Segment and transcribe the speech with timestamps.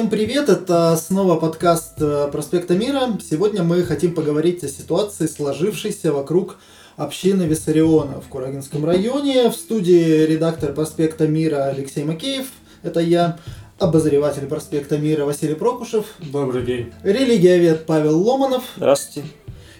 [0.00, 3.18] Всем привет, это снова подкаст э, «Проспекта Мира».
[3.22, 6.56] Сегодня мы хотим поговорить о ситуации, сложившейся вокруг
[6.96, 9.50] общины Виссариона в Курагинском районе.
[9.50, 12.46] В студии редактор «Проспекта Мира» Алексей Макеев,
[12.82, 13.38] это я,
[13.78, 16.06] обозреватель «Проспекта Мира» Василий Прокушев.
[16.18, 16.94] Добрый день.
[17.02, 18.64] Религиовед Павел Ломанов.
[18.78, 19.28] Здравствуйте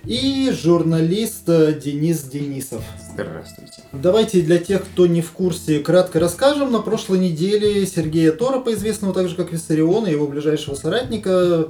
[0.04, 2.82] и журналист э, Денис Денисов.
[3.24, 3.82] Здравствуйте.
[3.92, 6.72] Давайте для тех, кто не в курсе, кратко расскажем.
[6.72, 11.68] На прошлой неделе Сергея Торопа, известного также как Виссариона, его ближайшего соратника,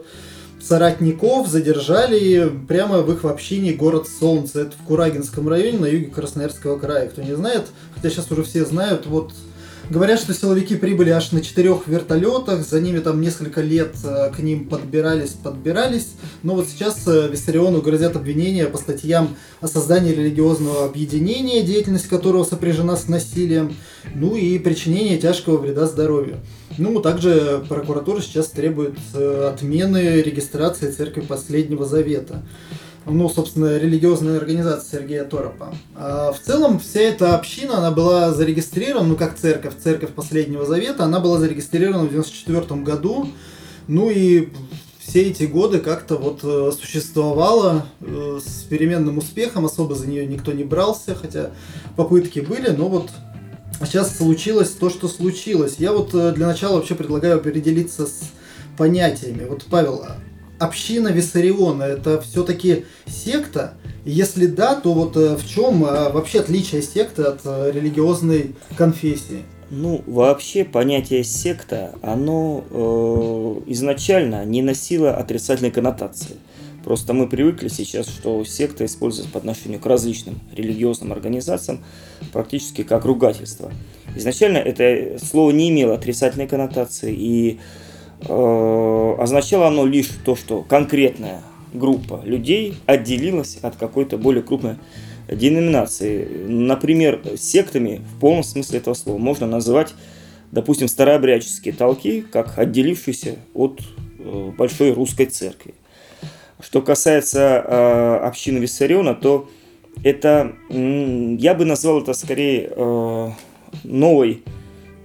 [0.60, 4.62] соратников задержали прямо в их общине город Солнце.
[4.62, 7.08] Это в Курагинском районе на юге Красноярского края.
[7.08, 9.32] Кто не знает, хотя сейчас уже все знают, вот
[9.90, 14.38] Говорят, что силовики прибыли аж на четырех вертолетах, за ними там несколько лет э, к
[14.38, 16.10] ним подбирались, подбирались.
[16.44, 22.44] Но вот сейчас э, Виссариону грозят обвинения по статьям о создании религиозного объединения, деятельность которого
[22.44, 23.74] сопряжена с насилием,
[24.14, 26.36] ну и причинение тяжкого вреда здоровью.
[26.78, 32.44] Ну, также прокуратура сейчас требует э, отмены регистрации церкви Последнего Завета
[33.06, 35.74] ну, собственно, религиозная организация Сергея Торопа.
[35.96, 41.04] А в целом вся эта община, она была зарегистрирована, ну, как церковь, церковь Последнего Завета,
[41.04, 43.28] она была зарегистрирована в 94 году,
[43.88, 44.48] ну и
[44.98, 50.52] все эти годы как-то вот э, существовала э, с переменным успехом, особо за нее никто
[50.52, 51.50] не брался, хотя
[51.96, 53.10] попытки были, но вот
[53.80, 55.76] сейчас случилось то, что случилось.
[55.78, 58.20] Я вот э, для начала вообще предлагаю определиться с
[58.76, 59.46] понятиями.
[59.48, 60.04] Вот, Павел,
[60.60, 63.74] община Виссариона это все-таки секта?
[64.04, 69.42] Если да, то вот э, в чем э, вообще отличие секты от э, религиозной конфессии?
[69.70, 76.36] Ну, вообще понятие секта, оно э, изначально не носило отрицательной коннотации.
[76.84, 81.84] Просто мы привыкли сейчас, что секта используется по отношению к различным религиозным организациям
[82.32, 83.70] практически как ругательство.
[84.16, 87.60] Изначально это слово не имело отрицательной коннотации, и
[88.22, 91.42] означало оно лишь то, что конкретная
[91.72, 94.76] группа людей отделилась от какой-то более крупной
[95.28, 96.26] деноминации.
[96.48, 99.94] Например, сектами в полном смысле этого слова можно называть,
[100.50, 103.80] допустим, старообрядческие толки, как отделившиеся от
[104.18, 105.74] э, большой русской церкви.
[106.60, 109.48] Что касается э, общины Виссариона, то
[110.02, 113.34] это, я бы назвал это скорее
[113.84, 114.42] новой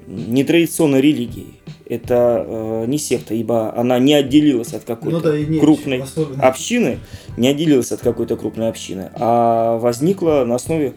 [0.08, 1.55] нетрадиционной религией
[1.86, 6.04] это э, не секта, ибо она не отделилась от какой-то ну, да, крупной
[6.40, 7.00] общины,
[7.38, 10.94] не отделилась от какой-то крупной общины, а возникла на основе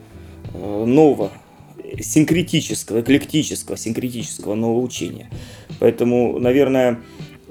[0.54, 1.30] э, нового
[2.00, 5.30] синкретического, эклектического, синкретического нового учения.
[5.78, 7.00] Поэтому, наверное,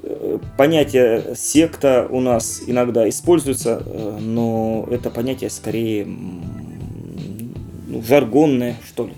[0.02, 9.08] э, понятие секта у нас иногда используется, э, но это понятие скорее ну, жаргонное, что
[9.08, 9.14] ли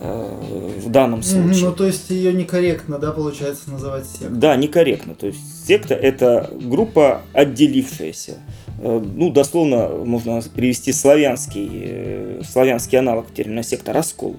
[0.00, 1.66] в данном случае.
[1.66, 4.30] Ну, то есть ее некорректно, да, получается, называть сектой?
[4.30, 5.14] Да, некорректно.
[5.14, 8.38] То есть секта– это группа, отделившаяся.
[8.78, 14.36] Э, ну, дословно можно привести славянский, э, славянский аналог термина секта– раскол.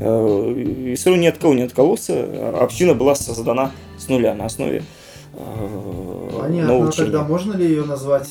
[0.00, 0.54] Угу.
[0.54, 2.58] И все равно ни от кого не откололся.
[2.58, 4.82] Община была создана с нуля на основе
[5.38, 8.28] Понятно, нового тогда можно ли ее назвать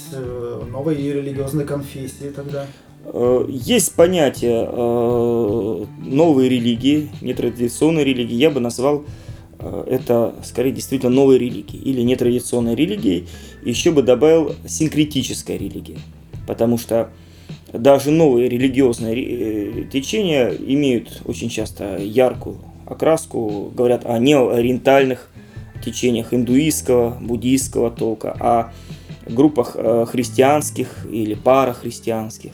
[0.69, 2.66] новой религиозной конфессией тогда?
[3.09, 8.35] Э, есть понятие э, новой религии, нетрадиционной религии.
[8.35, 9.06] Я бы назвал
[9.59, 13.28] э, это скорее действительно новой религией или нетрадиционной религией.
[13.63, 15.97] Еще бы добавил синкретическая религия.
[16.47, 17.09] Потому что
[17.72, 25.29] даже новые религиозные течения имеют очень часто яркую окраску, говорят о неоориентальных
[25.84, 28.72] течениях индуистского, буддийского толка, о
[29.29, 29.75] группах
[30.09, 32.51] христианских или парахристианских,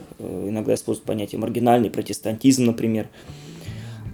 [0.47, 3.07] иногда используют понятие маргинальный протестантизм, например.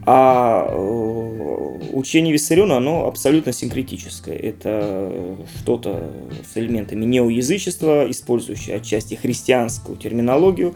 [0.05, 4.35] А э, учение Виссариона, оно абсолютно синкретическое.
[4.35, 6.11] Это что-то
[6.51, 10.73] с элементами неоязычества, использующее отчасти христианскую терминологию,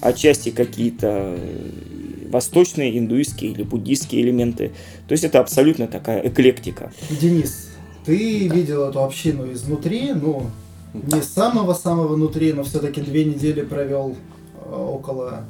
[0.00, 1.36] отчасти какие-то
[2.30, 4.72] восточные, индуистские или буддийские элементы.
[5.08, 6.92] То есть это абсолютно такая эклектика.
[7.20, 7.70] Денис,
[8.06, 8.54] ты да.
[8.54, 10.46] видел эту общину изнутри, ну,
[10.94, 14.39] не самого-самого внутри, но все-таки две недели провел э,
[14.70, 15.44] около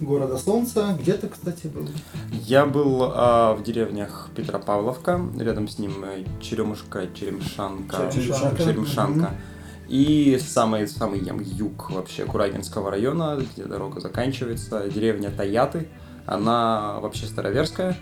[0.00, 0.96] города Солнца.
[0.98, 1.88] Где ты, кстати, был?
[2.32, 9.26] Я был а, в деревнях Петропавловка, рядом с ним э, Черемушка, Черемшанка, Черемшанка, Черемшанка.
[9.26, 9.88] Mm-hmm.
[9.88, 15.88] И самый, самый юг вообще Курагинского района, где дорога заканчивается, деревня Таяты.
[16.26, 17.96] Она вообще староверская.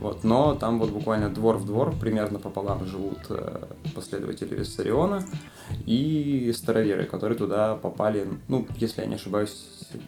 [0.00, 5.22] Вот, но там вот буквально двор в двор, примерно пополам живут э, последователи Виссариона
[5.86, 9.54] и староверы, которые туда попали, ну, если я не ошибаюсь,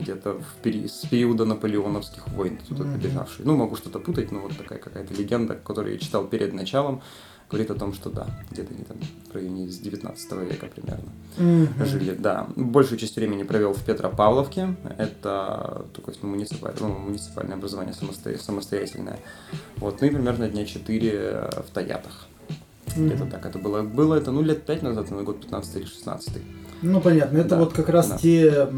[0.01, 0.87] где-то в пери...
[0.87, 2.93] с периода наполеоновских войн туда mm-hmm.
[2.93, 3.47] добежавшие.
[3.47, 7.03] Ну, могу что-то путать, но вот такая какая-то легенда, которую я читал перед началом,
[7.53, 8.97] говорит о том, что да, где-то они там
[9.31, 11.85] в районе с 19 века примерно Мгм.
[11.85, 12.47] жили, да.
[12.57, 19.19] Большую часть времени провел в Петропавловке, это такое муниципаль- ну, муниципальное образование самосто- самостоятельное.
[19.77, 22.27] Вот, ну и примерно дня 4 в Таятах.
[22.97, 23.31] Где-то Мгм.
[23.31, 23.83] так это было.
[23.83, 26.35] Было это, ну, лет 5 назад, на год 15 или 16.
[26.83, 27.39] Ну, понятно.
[27.39, 28.19] Это Да, вот как раз да.
[28.19, 28.69] те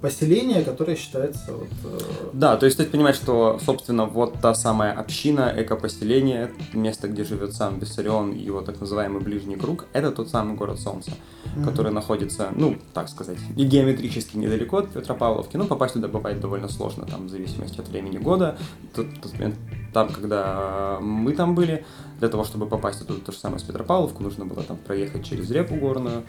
[0.00, 1.68] поселения, которые считаются вот...
[1.84, 1.98] э,
[2.32, 7.52] Да, то есть стоит понимать, что, собственно, вот та самая община, экопоселение, место, где живет
[7.52, 11.10] сам Виссарион и его так называемый ближний круг, это тот самый город Солнца,
[11.54, 11.64] мгм.
[11.66, 16.68] который находится, ну, так сказать, и геометрически недалеко от Петропавловки, но попасть туда бывает довольно
[16.70, 18.56] сложно, там, в зависимости от времени года.
[18.94, 19.56] Тот, тот момент,
[19.92, 21.84] там, когда мы там были,
[22.18, 25.50] для того, чтобы попасть туда, то же самое с Петропавловку, нужно было там проехать через
[25.50, 26.24] реку горную,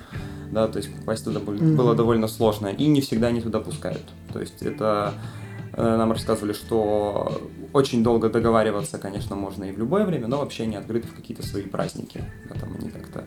[0.52, 4.04] да, то есть попасть туда было, было довольно сложно, и не всегда они туда пускают.
[4.34, 5.14] То есть это
[5.74, 7.42] э, нам рассказывали, что
[7.74, 11.46] очень долго договариваться, конечно, можно и в любое время, но вообще они открыты в какие-то
[11.46, 12.24] свои праздники.
[12.50, 13.26] Да, там они как-то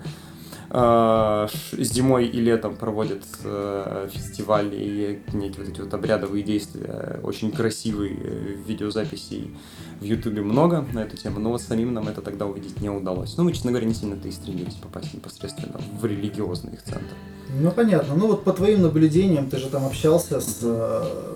[0.75, 8.17] зимой и летом проводят э, фестивали и некие вот эти вот обрядовые действия, очень красивые
[8.17, 9.56] э, видеозаписей
[10.00, 13.37] в Ютубе много на эту тему, но вот самим нам это тогда увидеть не удалось.
[13.37, 17.15] Ну, мы, честно говоря, не сильно-то и стремились попасть непосредственно в религиозный их центр.
[17.61, 18.15] Ну, понятно.
[18.17, 21.35] Ну, вот по твоим наблюдениям, ты же там общался с э,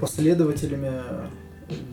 [0.00, 1.02] последователями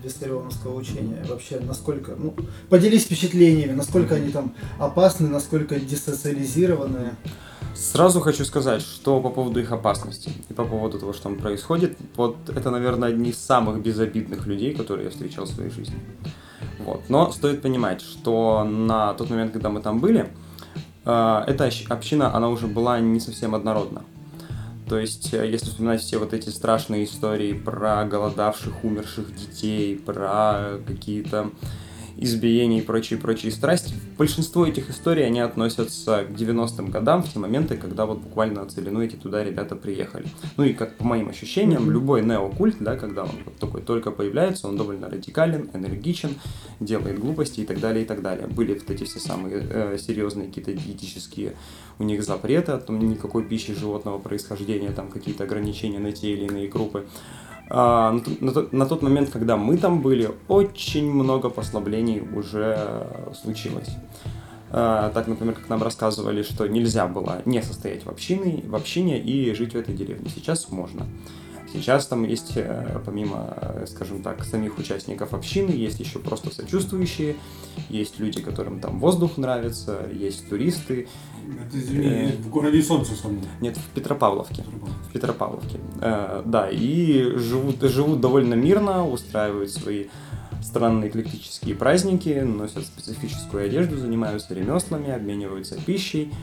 [0.03, 1.23] Виссарионовского учения.
[1.27, 2.15] Вообще, насколько...
[2.17, 2.33] Ну,
[2.69, 7.11] поделись впечатлениями, насколько они там опасны, насколько десоциализированы.
[7.75, 11.97] Сразу хочу сказать, что по поводу их опасности и по поводу того, что там происходит,
[12.15, 15.95] вот это, наверное, одни из самых безобидных людей, которые я встречал в своей жизни.
[16.79, 17.03] Вот.
[17.09, 20.27] Но стоит понимать, что на тот момент, когда мы там были,
[21.05, 24.03] э, эта община, она уже была не совсем однородна.
[24.87, 30.79] То есть, э, если вспоминать все вот эти страшные истории про голодавших, умерших детей, про
[30.85, 31.51] какие-то
[32.17, 37.77] избиения и прочие-прочие страсти, большинство этих историй, они относятся к 90-м годам, в те моменты,
[37.77, 40.25] когда вот буквально на целину эти туда ребята приехали.
[40.57, 44.67] Ну и как по моим ощущениям, любой неокульт, да, когда он вот такой только появляется,
[44.67, 46.31] он довольно радикален, энергичен,
[46.79, 48.47] делает глупости и так далее, и так далее.
[48.47, 51.53] Были вот эти все самые э, серьезные какие-то диетические
[51.99, 56.45] у них запреты, о том никакой пищи животного происхождения, там какие-то ограничения на те или
[56.45, 57.05] иные группы.
[57.69, 63.07] А, на, на тот- момент, когда мы там были, очень много послаблений уже
[63.41, 63.89] случилось.
[64.69, 69.19] А, так, например, как нам рассказывали, что нельзя было не состоять в общине, в общине
[69.19, 70.29] и жить в этой деревне.
[70.33, 71.05] Сейчас можно.
[71.81, 77.35] Сейчас там есть, э, помимо, э, скажем так, самих участников общины, есть еще просто сочувствующие,
[77.89, 81.07] есть люди, которым там воздух нравится, есть туристы.
[81.67, 82.31] Это, извини, Э.
[82.31, 83.41] в городе Солнце самом.
[83.61, 84.63] Нет, в Петропавловке.
[85.09, 85.79] В Петропавловке.
[85.99, 90.05] Да, и живут, живут довольно мирно, устраивают свои
[90.61, 96.33] странные эклектические праздники, носят специфическую одежду, занимаются ремеслами, обмениваются пищей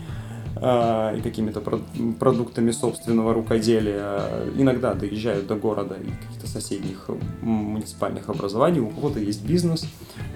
[0.56, 1.80] э, и какими-то про-
[2.18, 4.20] продуктами собственного рукоделия.
[4.56, 7.08] Иногда доезжают до города и каких-то соседних
[7.42, 8.80] муниципальных образований.
[8.80, 9.86] У кого-то есть бизнес,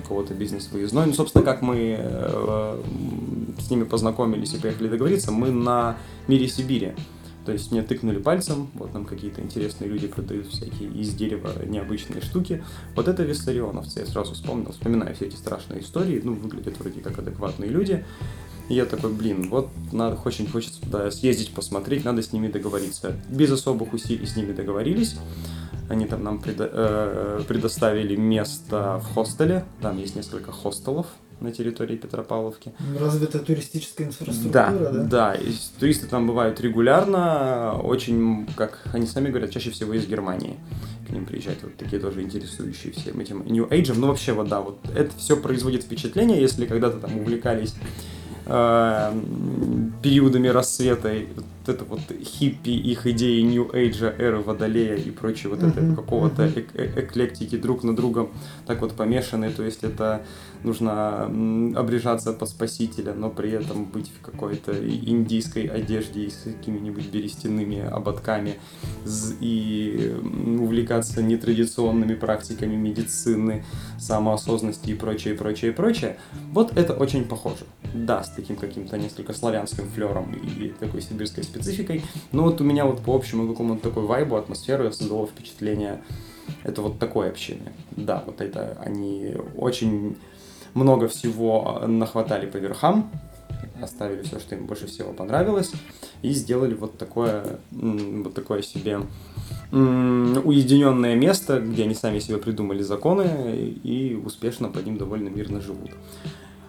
[0.03, 1.07] у кого-то бизнес выездной.
[1.07, 2.83] Ну, собственно, как мы э,
[3.59, 6.95] с ними познакомились и поехали договориться, мы на Мире Сибири.
[7.49, 12.21] То есть мне тыкнули пальцем, вот нам какие-то интересные люди продают всякие из дерева необычные
[12.21, 12.63] штуки.
[12.95, 17.19] Вот это виссарионовцы, я сразу вспомнил, вспоминаю все эти страшные истории, ну, выглядят вроде как
[17.19, 18.05] адекватные люди.
[18.69, 23.17] И я такой, блин, вот надо, очень хочется туда съездить, посмотреть, надо с ними договориться.
[23.31, 25.17] Без особых усилий с ними договорились.
[25.89, 29.65] Они там нам предо- э, предоставили место в хостеле.
[29.81, 31.07] Там есть несколько хостелов
[31.41, 32.73] на территории Петропавловки.
[33.01, 35.03] Развитая туристическая Да, инфраструктура, да?
[35.05, 40.05] да, и с- туристы там бывают регулярно, очень, как они сами говорят, чаще всего из
[40.07, 40.57] Германии.
[41.07, 43.95] К ним приезжают вот такие тоже интересующие всем этим New Age.
[43.97, 47.75] Ну, вообще, вот да, вот это все производит впечатление, если когда-то там увлекались
[50.03, 55.63] периодами рассвета, вот это вот хиппи, их идеи New Age, эры Водолея и прочее, вот
[55.63, 58.27] это Мгм, какого-то эк- э- эклектики друг на друга
[58.69, 60.23] так вот помешаны, то есть это
[60.63, 61.25] нужно
[61.75, 67.81] обрежаться под спасителя, но при этом быть в какой-то индийской одежде и с какими-нибудь берестяными
[67.81, 68.59] ободками
[69.41, 70.15] и
[70.61, 73.65] увлекаться нетрадиционными практиками медицины,
[73.99, 76.19] самоосознанности и прочее, прочее, прочее.
[76.53, 77.65] Вот это очень похоже.
[77.95, 82.05] Да, с таким каким-то несколько славянским флером и такой сибирской спецификой.
[82.33, 86.03] Но вот у меня вот по общему какому-то такой вайбу, атмосферу я создало впечатление
[86.65, 87.73] это вот такой общины.
[87.93, 90.17] Да, вот это они очень
[90.75, 93.11] много всего нахватали по верхам,
[93.83, 95.73] оставили все, что им больше всего понравилось,
[96.23, 99.01] и сделали вот такое, вот такое себе
[99.71, 105.91] уединенное место, где они сами себе придумали законы и успешно по ним довольно мирно живут.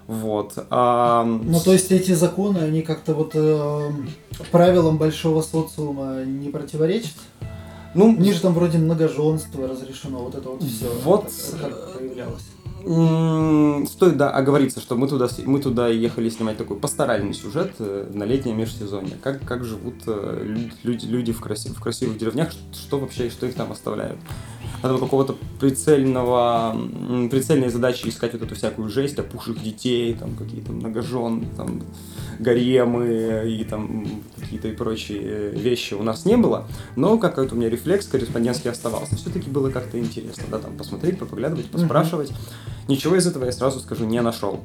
[0.07, 0.53] Вот.
[0.71, 3.91] А, Ну, то есть эти законы, они как-то вот э,
[4.51, 7.13] правилам большого социума не противоречат?
[7.99, 10.85] Ну, У них же там вроде многоженство разрешено, вот это вот все.
[11.03, 11.25] Вот,
[11.61, 12.43] как проявлялось.
[12.85, 18.09] М, Стоит, да, оговориться, что мы туда, мы туда ехали снимать такой пасторальный сюжет э,
[18.13, 19.17] на летнее межсезонье.
[19.21, 23.45] Как, как живут э, лю- люди, люди в, краси- в красивых деревнях, что вообще, что
[23.47, 24.17] их там оставляют.
[24.81, 26.75] Надо какого-то прицельного,
[27.29, 31.81] прицельной задачи искать вот эту всякую жесть, опухших детей, там какие-то многожен, там
[32.39, 34.05] гаремы и там
[34.39, 36.67] какие-то и прочие э, вещи у нас не было.
[36.95, 39.15] Но какой-то у меня рефлекс корреспондентский оставался.
[39.17, 42.31] Все-таки было как-то интересно, да, там посмотреть, попоглядывать, поспрашивать.
[42.87, 44.61] Ничего из этого я сразу скажу не нашел.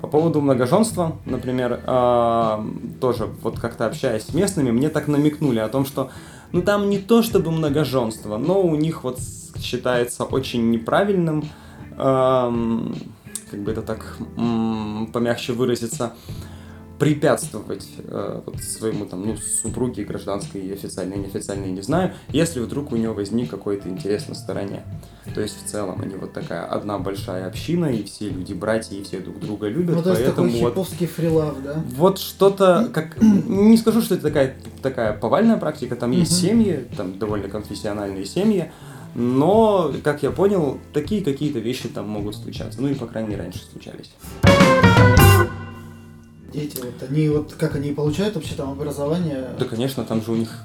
[0.00, 2.64] По поводу многоженства, например, а,
[3.00, 6.10] тоже вот как-то общаясь с местными, мне так намекнули о том, что
[6.52, 9.18] ну там не то чтобы многоженство, но у них вот
[9.58, 11.48] считается очень неправильным,
[11.96, 12.94] ам,
[13.50, 16.14] как бы это так м, помягче выразиться,
[16.98, 22.92] препятствовать э, вот своему там, ну, супруге гражданской и официальной, неофициальной, не знаю, если вдруг
[22.92, 24.82] у него возник какой-то интерес на стороне.
[25.34, 29.02] То есть в целом они вот такая одна большая община, и все люди братья, и
[29.02, 31.82] все друг друга любят, Ну, то поэтому такой вот фрилав, да?
[31.96, 37.18] вот что-то, как не скажу, что это такая, такая повальная практика, там есть семьи, там
[37.18, 38.70] довольно конфессиональные семьи,
[39.14, 42.80] но, как я понял, такие какие-то вещи там могут случаться.
[42.82, 44.10] Ну и, по крайней мере, раньше случались.
[46.56, 49.50] Дети, вот они вот как они получают вообще там образование?
[49.58, 50.62] Да, конечно, там же у них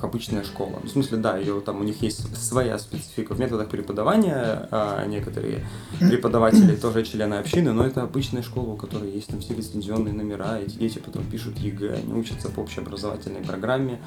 [0.00, 0.78] обычная школа.
[0.84, 4.68] В смысле, да, ее там у них есть своя специфика в методах преподавания.
[4.70, 5.66] а некоторые
[5.98, 10.60] преподаватели тоже члены общины, но это обычная школа, у которой есть там все лицензионные номера.
[10.60, 14.00] Эти дети потом пишут ЕГЭ, они учатся по общеобразовательной программе.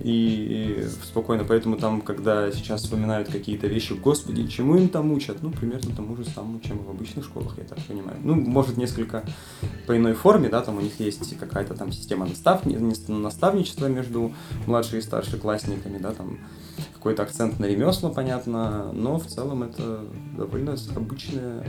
[0.00, 5.42] И, и спокойно, поэтому там, когда сейчас вспоминают какие-то вещи, господи, чему им там учат?
[5.42, 8.18] Ну, примерно тому же самому, чем и в обычных школах, я так понимаю.
[8.22, 9.24] Ну, может, несколько
[9.86, 12.64] по иной форме, да, там у них есть какая-то там система настав...
[13.08, 14.32] наставничества между
[14.66, 16.38] младшими и старшеклассниками, да, там
[16.94, 20.04] какой-то акцент на ремесла, понятно, но в целом это
[20.36, 21.66] довольно обычная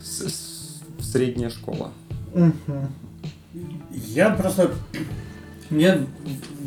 [0.00, 1.90] с- средняя школа.
[2.34, 2.88] Мгм.
[3.92, 4.70] Я просто...
[5.70, 6.06] Мне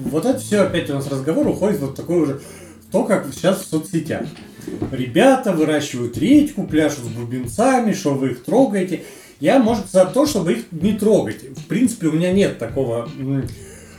[0.06, 2.42] вот это все опять у нас разговор уходит вот такой уже
[2.92, 4.25] то, как сейчас в соцсетях.
[4.92, 9.04] Ребята выращивают редьку, пляшут с бубенцами, что вы их трогаете.
[9.40, 11.44] Я, может, за то, чтобы их не трогать.
[11.44, 13.10] В принципе, у меня нет такого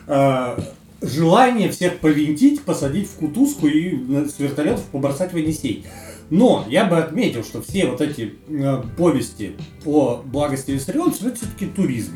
[0.07, 0.59] а,
[1.03, 5.85] желания всех повинтить, посадить в кутузку и с вертолетов побросать в Енисей.
[6.31, 9.53] Но я бы отметил, что все вот эти э, повести
[9.85, 12.15] о благости виссарионцев это все-таки туризм.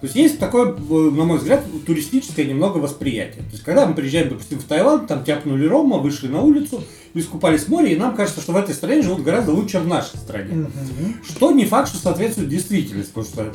[0.00, 3.42] То есть есть такое, э, на мой взгляд, туристическое немного восприятие.
[3.44, 6.82] То есть когда мы приезжаем, допустим, в Таиланд, там тяпнули рома, вышли на улицу,
[7.14, 9.88] искупались в море, и нам кажется, что в этой стране живут гораздо лучше, чем в
[9.88, 10.54] нашей стране.
[10.54, 11.16] Мгм.
[11.24, 13.52] Что не факт, что соответствует действительности, потому что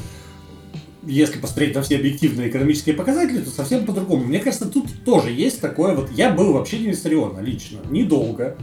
[1.04, 4.26] если посмотреть на все объективные экономические показатели, то совсем по-другому.
[4.26, 6.12] Мне кажется, тут тоже есть такое вот...
[6.12, 8.56] Я был вообще не Виссариона лично, недолго.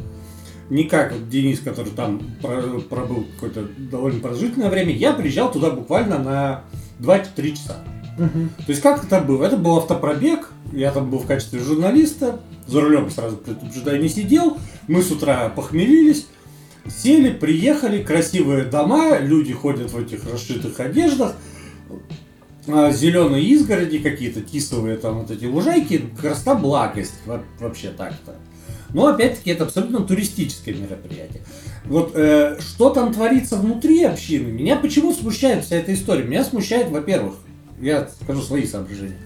[0.71, 4.93] Не как вот Денис, который там про- пробыл какое-то довольно продолжительное время.
[4.93, 6.65] Я приезжал туда буквально на
[6.99, 7.77] 2-3 часа.
[8.19, 8.51] Мгм.
[8.59, 9.45] То есть как это было?
[9.45, 14.59] Это был автопробег, я там был в качестве журналиста, за рулем сразу предупреждаю не сидел,
[14.89, 16.27] мы с утра похмелились,
[16.89, 21.35] сели, приехали, красивые дома, люди ходят в этих расшитых одеждах,
[22.67, 28.35] зеленые изгороди какие-то, тисовые там вот эти лужайки, красота благость во- вообще так-то.
[28.95, 31.43] Но опять-таки это абсолютно туристическое мероприятие.
[31.85, 36.25] Вот э, что там творится внутри общины, меня почему смущает вся эта история?
[36.25, 37.35] Меня смущает, во-первых,
[37.81, 39.17] я скажу свои соображения.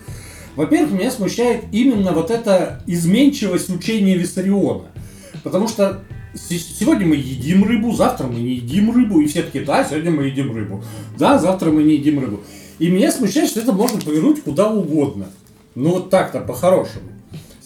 [0.57, 4.89] Во-первых, меня смущает именно вот эта изменчивость учения Виссариона.
[5.43, 6.03] Потому что
[6.35, 10.11] се- сегодня мы едим рыбу, завтра мы не едим рыбу, и все такие, да, сегодня
[10.11, 10.85] мы едим рыбу.
[11.19, 12.41] Да, завтра мы не едим рыбу.
[12.79, 15.27] И меня смущает, что это можно повернуть куда угодно.
[15.75, 17.12] Ну вот так-то, по-хорошему.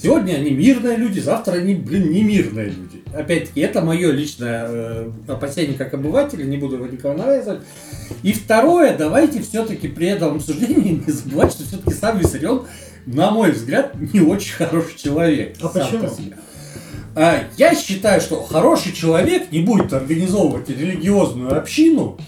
[0.00, 3.03] Сегодня они мирные люди, завтра они, блин, не мирные люди.
[3.15, 7.61] Опять-таки, это мое личное э, опасение как обывателя, не буду его никого навязывать.
[8.23, 12.67] И второе, давайте все-таки при этом обсуждении не забывать, что все-таки сам Виссарион,
[13.07, 15.57] на мой взгляд, не очень хороший человек.
[15.62, 16.09] А по почему?
[16.09, 16.37] себе.
[17.15, 22.19] А, Я считаю, что хороший человек не будет организовывать религиозную общину,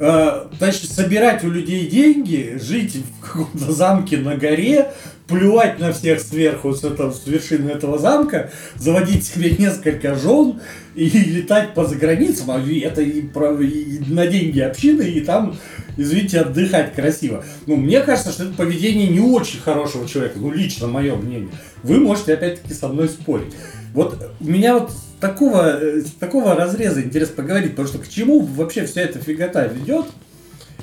[0.00, 4.90] э, значит, собирать у людей деньги, жить в каком-то замке на горе,
[5.28, 10.60] плювать на всех сверху с, этого, с вершины этого замка, заводить себе несколько жен
[10.96, 15.56] и летать по заграницам, а это и, про- и на деньги общины, и там,
[15.96, 17.44] извините, отдыхать красиво.
[17.66, 21.50] Ну, мне кажется, что это поведение не очень хорошего человека, ну, лично мое мнение.
[21.84, 23.54] Вы можете опять-таки со мной спорить.
[23.94, 28.86] Вот у меня вот такого, э, такого разреза интересно поговорить, потому что к чему вообще
[28.86, 30.06] вся эта фигота ведет.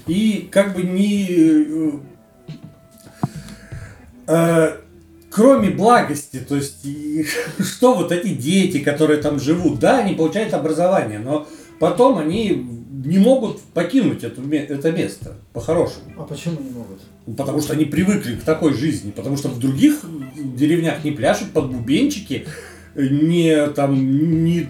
[0.05, 1.27] И как бы не...
[1.29, 1.91] э,
[4.27, 4.77] э,
[5.29, 7.25] кроме благости, то есть и
[7.59, 11.47] что вот эти дети, которые там живут, да, они получают образование, но
[11.79, 16.13] потом они не могут покинуть это, это место по-хорошему.
[16.17, 17.01] А почему не могут?
[17.37, 19.11] Потому что они привыкли к такой жизни.
[19.11, 20.01] Потому что в других
[20.35, 22.47] деревнях не пляшут под бубенчики,
[22.97, 24.67] не там не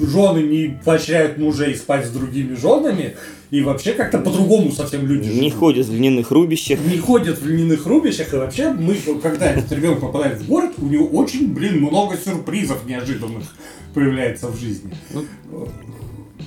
[0.00, 3.16] жены не поощряют мужей спать с другими женами.
[3.50, 5.54] И вообще как-то по-другому совсем люди Не живут.
[5.54, 6.78] ходят в льняных рубищах.
[6.90, 10.86] Не ходят в льняных рубищах, и вообще мы, когда этот ребенок попадает в город, у
[10.86, 13.44] него очень, блин, много сюрпризов неожиданных
[13.92, 14.94] появляется в жизни.
[15.12, 15.24] Ну,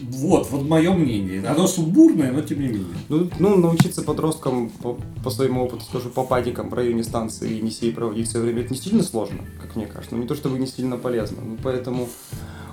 [0.09, 1.43] Вот, вот мое мнение.
[1.47, 2.95] Оно сумбурное, но тем не менее.
[3.09, 7.91] Ну, ну, научиться подросткам, по, по своему опыту скажу, по падикам в районе станции Енисей
[7.91, 10.15] проводить все время, это не сильно сложно, как мне кажется.
[10.15, 11.41] Ну, не то чтобы не сильно полезно.
[11.43, 12.07] Ну, поэтому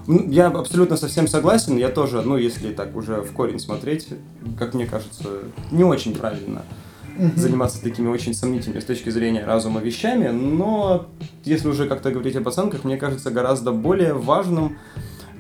[0.06, 1.76] ну, я абсолютно совсем согласен.
[1.76, 4.08] Я тоже, ну, если так уже в корень смотреть,
[4.58, 5.28] как мне кажется,
[5.70, 6.62] не очень правильно
[7.36, 11.06] заниматься такими очень сомнительными с точки зрения разума вещами, но
[11.44, 14.78] если уже как-то говорить об оценках, мне кажется гораздо более важным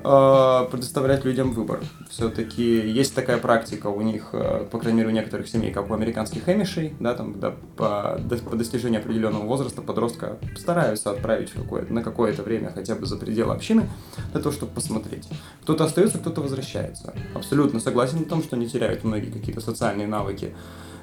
[0.02, 1.80] предоставлять людям выбор.
[2.10, 5.94] Все-таки есть такая практика у них, э, по крайней мере, у некоторых семей, как у
[5.94, 11.86] американских эмишей, да, там, да, по, до- по достижению определенного возраста подростка стараются отправить какое
[11.88, 13.88] на какое-то время хотя бы за пределы общины,
[14.32, 15.28] для того, чтобы посмотреть.
[15.62, 17.14] Кто-то остается, кто-то возвращается.
[17.34, 20.54] Абсолютно согласен в том, что они теряют многие какие-то социальные навыки,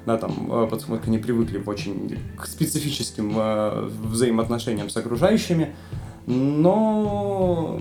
[0.06, 5.74] да, там, э, поскольку они привыкли в очень к специфическим э, взаимоотношениям с окружающими,
[6.30, 7.80] но,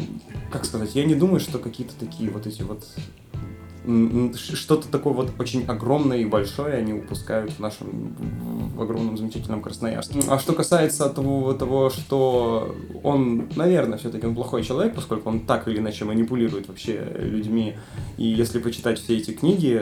[0.51, 2.83] как сказать, я не думаю, что какие-то такие вот эти вот
[4.35, 8.15] что-то такое вот очень огромное и большое они упускают в нашем
[8.75, 10.19] в огромном замечательном Красноярске.
[10.27, 15.67] А что касается того, того что он, наверное, все-таки он плохой человек, поскольку он так
[15.67, 17.75] или иначе манипулирует вообще людьми.
[18.17, 19.81] И если почитать все эти книги,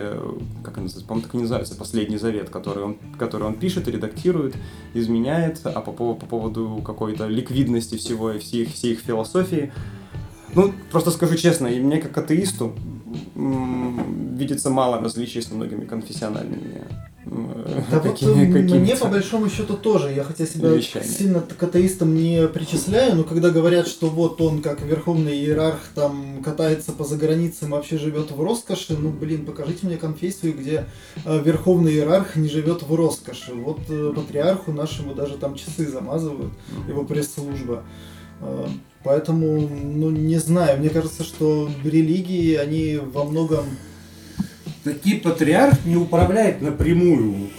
[0.63, 4.55] как они называются, по-моему, так и называется «Последний завет», который он, который он пишет, редактирует,
[4.93, 9.71] изменяет, а по, по поводу какой-то ликвидности всего и всей всей их философии,
[10.55, 12.73] ну, просто скажу честно, и мне как атеисту
[13.35, 16.83] видится мало различий с многими конфессиональными
[17.25, 21.03] Да вот какими- э, мне по большому счету тоже, я хотя себя вещами.
[21.03, 26.41] сильно к атеистам не причисляю, но когда говорят, что вот он как верховный иерарх там
[26.43, 30.85] катается по заграницам, вообще живет в роскоши, ну блин, покажите мне конфессию, где
[31.25, 33.53] э, верховный иерарх не живет в роскоши.
[33.53, 36.53] Вот э, патриарху нашему даже там часы замазывают,
[36.87, 37.83] его пресс-служба.
[38.39, 38.67] Э,
[39.03, 43.65] Поэтому, ну, не знаю, мне кажется, что религии, они во многом...
[44.83, 47.49] Такие патриарх не управляет напрямую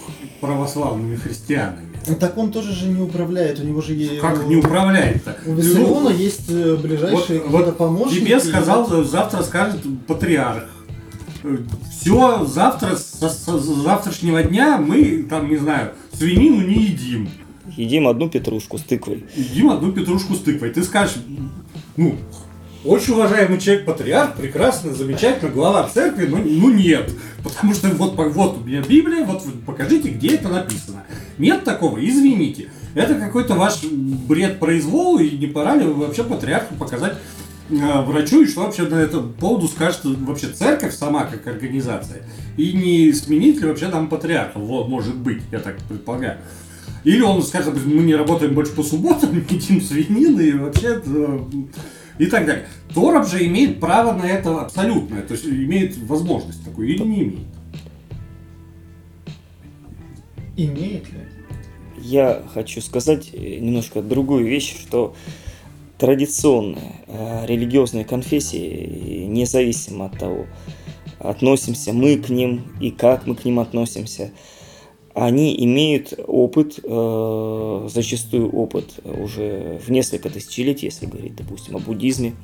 [0.41, 1.89] православными христианами.
[2.19, 4.19] Так он тоже же не управляет, у него же есть...
[4.19, 5.37] Как не управляет-то?
[5.45, 8.19] У Виссариона Ну, есть э, ближайшие вот- вот помощники.
[8.19, 10.65] Тебе сказал, завтра скажет патриарх.
[11.91, 17.29] Все, завтра, со, со завтрашнего дня мы, там, не знаю, свинину не едим.
[17.77, 19.25] Едим одну петрушку с тыквой.
[19.35, 20.71] Едим одну петрушку с тыквой.
[20.71, 21.17] Ты скажешь,
[21.97, 22.15] ну,
[22.85, 27.11] очень уважаемый человек, патриарх, прекрасно, замечательно, глава церкви, но ну нет.
[27.43, 31.03] Потому что вот, вот у меня Библия, вот покажите, где это написано.
[31.37, 32.69] Нет такого, извините.
[32.95, 37.17] Это какой-то ваш бред произвол, и не пора ли вообще патриарху показать
[37.69, 42.23] э, врачу, и что вообще на этом поводу скажет вообще церковь сама как организация,
[42.55, 46.37] и не сменить ли вообще там патриарха, вот, может быть, я так предполагаю.
[47.03, 51.39] Или он скажет, мы не работаем больше по субботам, не едим свинины и вообще э,
[52.17, 52.67] и так далее.
[52.93, 57.47] Тороб же имеет право на это абсолютное, то есть имеет возможность такую или не имеет.
[60.57, 61.19] Имеет ли?
[62.01, 65.15] Я хочу сказать э, немножко другую вещь, что
[65.97, 70.47] традиционные э, религиозные конфессии, независимо от того,
[71.19, 74.31] относимся мы к ним и как мы к ним относимся,
[75.19, 82.35] они имеют опыт, э, зачастую опыт уже в несколько тысячелетий, если говорить, допустим, о буддизме,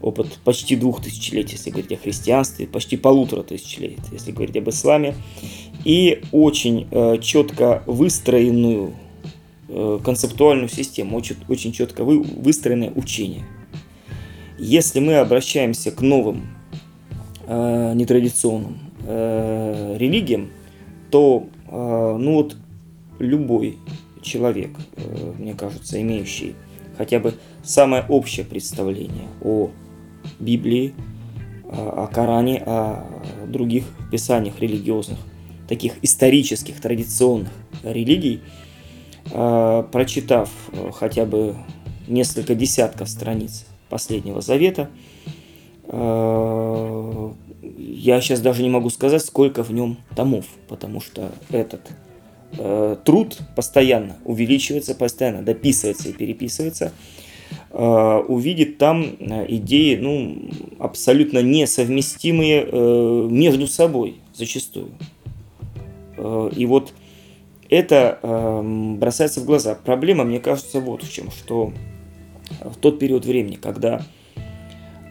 [0.00, 5.14] опыт почти двух тысячелетий, если говорить о христианстве, почти полутора тысячелетий, если говорить об исламе,
[5.84, 8.94] и очень э, четко выстроенную
[9.68, 13.44] э, концептуальную систему, очень, очень четко вы, выстроенное учение.
[14.58, 16.48] Если мы обращаемся к новым
[17.46, 20.50] нетрадиционным религиям,
[21.12, 22.56] то ну вот
[23.18, 23.78] любой
[24.22, 26.54] человек, э, мне кажется, имеющий
[26.96, 29.70] хотя бы самое общее представление о
[30.40, 30.94] Библии,
[31.64, 33.04] о о Коране, о
[33.46, 35.18] других писаниях религиозных,
[35.68, 37.52] таких исторических, традиционных
[37.82, 38.40] религий,
[39.30, 41.56] э, прочитав э, хотя бы
[42.08, 44.90] несколько десятков страниц Последнего Завета,
[45.84, 51.80] э, я сейчас даже не могу сказать, сколько в нем томов, потому что этот
[52.58, 56.92] э, труд постоянно увеличивается, постоянно дописывается и переписывается,
[57.70, 64.90] э, увидит там э, идеи, ну, абсолютно несовместимые э, между собой зачастую.
[66.16, 66.92] Э, и вот
[67.68, 69.74] это э, бросается в глаза.
[69.74, 71.72] Проблема, мне кажется, вот в чем, что
[72.60, 74.02] в тот период времени, когда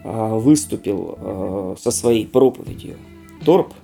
[0.06, 2.96] выступил э, со своей проповедью
[3.44, 3.74] Торп,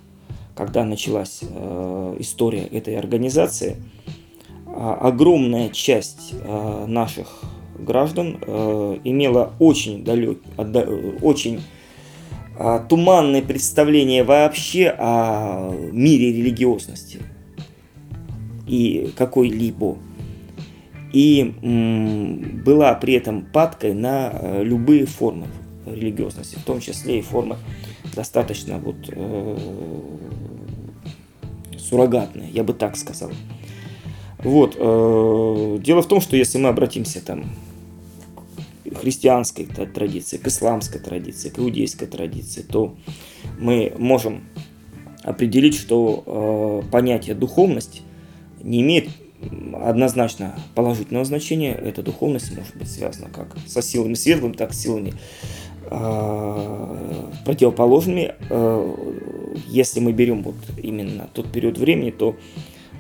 [0.55, 3.77] когда началась э, история этой организации,
[4.75, 6.33] огромная часть
[6.87, 7.43] наших
[7.79, 8.37] граждан
[9.05, 10.39] имела очень далек,
[11.21, 11.61] очень
[12.89, 17.19] туманное представление вообще о мире религиозности
[18.67, 19.99] и какой-либо.
[21.13, 21.55] И
[22.65, 25.49] была при этом падкой на любые формы
[25.87, 27.57] религиозности, в том числе и формы
[28.15, 29.59] достаточно вот э,
[31.79, 33.31] суррогатные, я бы так сказал.
[34.39, 34.77] Вот.
[34.79, 37.45] Э, дело в том, что если мы обратимся там
[38.85, 42.95] к христианской традиции, к исламской традиции, к иудейской традиции, то
[43.59, 44.45] мы можем
[45.23, 48.03] определить, что э, понятие духовность
[48.63, 49.09] не имеет
[49.75, 51.75] однозначно положительного значения.
[51.75, 55.15] Эта духовность может быть связана как со силами светлыми, так и силами
[57.45, 58.35] противоположными.
[58.51, 58.95] Э,
[59.67, 62.37] если мы берем вот именно тот период времени, то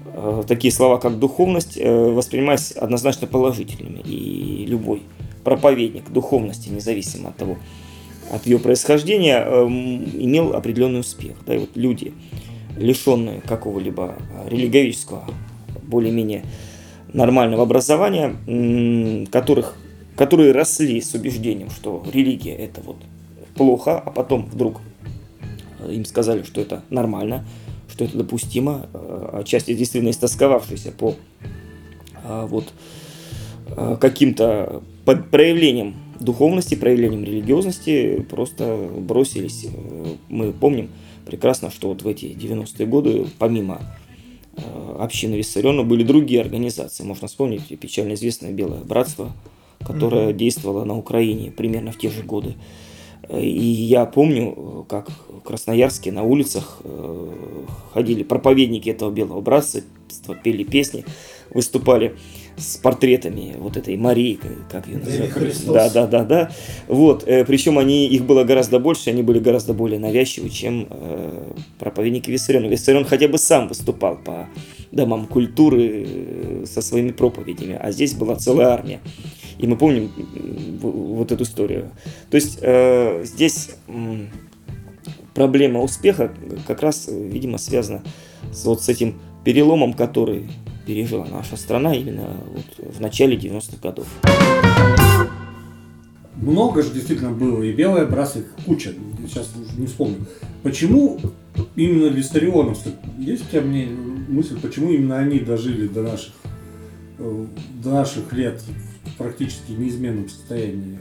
[0.04, 4.00] э, такие слова, как духовность, э, воспринимались однозначно положительными.
[4.00, 5.02] И любой
[5.44, 7.56] проповедник духовности, независимо от того,
[8.30, 11.36] от ее происхождения, э, имел определенный успех.
[11.46, 12.12] Да, и вот люди,
[12.76, 14.16] лишенные какого-либо
[14.48, 15.24] религиозного
[15.82, 16.44] более-менее
[17.12, 18.34] нормального образования,
[19.30, 19.76] которых,
[20.16, 22.96] которые росли с убеждением, что религия это вот
[23.54, 24.80] плохо, а потом вдруг
[25.88, 27.44] им сказали, что это нормально,
[27.90, 31.16] что это допустимо, а отчасти действительно истосковавшиеся по
[32.24, 32.72] а, вот
[34.00, 39.66] каким-то проявлением духовности, проявлением религиозности просто бросились.
[40.28, 40.90] Мы помним
[41.26, 43.80] прекрасно, что вот в эти 90-е годы, помимо
[44.56, 47.04] Э, общины Виссариона были другие организации.
[47.04, 49.32] Можно вспомнить печально известное Белое Братство,
[49.84, 50.36] которое mm-hmm.
[50.36, 52.54] действовало на Украине примерно в те же годы.
[53.30, 57.28] И я помню, как в Красноярске на улицах э,
[57.92, 59.82] ходили проповедники этого Белого Братства,
[60.42, 61.04] пели песни,
[61.50, 62.16] выступали
[62.56, 64.38] с портретами вот этой Марии,
[64.70, 65.64] как ее называют.
[65.66, 66.50] Да, да, да, да.
[66.88, 71.52] Вот, э, причем они, их было гораздо больше, они были гораздо более навязчивы, чем э,
[71.78, 72.66] проповедники Виссариона.
[72.66, 74.48] Виссарион хотя бы сам выступал по
[74.90, 79.00] домам культуры со своими проповедями, а здесь была целая армия.
[79.58, 80.10] И мы помним
[80.80, 81.90] вот эту историю.
[82.30, 83.70] То есть э, здесь
[85.34, 86.32] проблема успеха
[86.66, 88.02] как раз, видимо, связана
[88.52, 90.48] с, вот с этим переломом, который
[90.86, 94.06] пережила наша страна именно вот в начале 90-х годов.
[96.36, 98.94] Много же действительно было, и белая братство, куча,
[99.28, 100.26] сейчас уже не вспомню.
[100.62, 101.20] Почему
[101.76, 102.92] именно виссарионовцы?
[103.18, 106.32] Есть у тебя мне мысль, почему именно они дожили до наших,
[107.18, 107.46] э,
[107.82, 108.60] до наших лет
[109.18, 110.98] практически неизменном состоянии?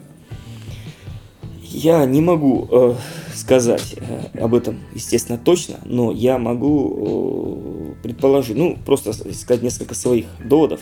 [1.73, 2.95] Я не могу э,
[3.33, 9.95] сказать э, об этом, естественно, точно, но я могу э, предположить, ну, просто сказать несколько
[9.95, 10.81] своих доводов.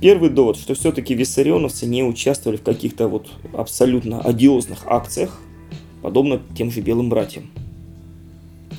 [0.00, 5.40] Первый довод, что все-таки виссарионовцы не участвовали в каких-то вот абсолютно одиозных акциях,
[6.02, 7.50] подобно тем же белым братьям,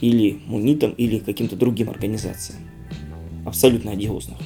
[0.01, 2.59] или мунитам, или каким-то другим организациям,
[3.45, 4.37] абсолютно одиозных,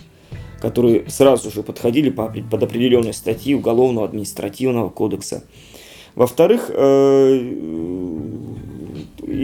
[0.61, 5.43] которые сразу же подходили под определенные статьи Уголовного административного кодекса–
[6.15, 7.53] во-вторых, э,